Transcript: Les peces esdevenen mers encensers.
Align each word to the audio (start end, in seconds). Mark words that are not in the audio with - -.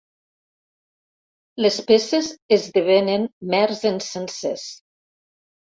Les 1.65 1.77
peces 1.91 2.31
esdevenen 2.59 3.29
mers 3.55 3.87
encensers. 3.93 4.69